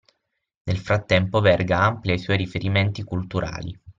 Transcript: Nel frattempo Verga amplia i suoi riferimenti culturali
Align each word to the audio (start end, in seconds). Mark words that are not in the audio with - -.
Nel 0.63 0.79
frattempo 0.79 1.41
Verga 1.41 1.81
amplia 1.81 2.15
i 2.15 2.17
suoi 2.17 2.35
riferimenti 2.35 3.03
culturali 3.03 3.79